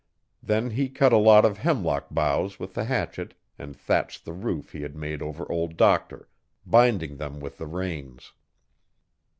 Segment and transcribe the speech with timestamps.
[0.41, 4.71] Then he cut a lot of hemlock boughs with the hatchet, and thatched the roof
[4.71, 6.27] he had made over Old Doctor,
[6.65, 8.31] binding them with the reins.